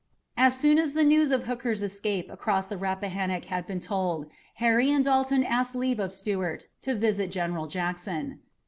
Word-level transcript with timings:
As 0.35 0.57
soon 0.57 0.79
as 0.79 0.93
the 0.93 1.03
news 1.03 1.31
of 1.31 1.43
Hooker's 1.43 1.83
escape 1.83 2.27
across 2.31 2.69
the 2.69 2.75
Rappahannock 2.77 3.45
had 3.45 3.67
been 3.67 3.79
told, 3.79 4.25
Harry 4.55 4.89
and 4.89 5.05
Dalton 5.05 5.43
asked 5.43 5.75
leave 5.75 5.99
of 5.99 6.11
Stuart 6.11 6.65
to 6.81 6.95
visit 6.95 7.29
General 7.29 7.67
Jackson. 7.67 8.39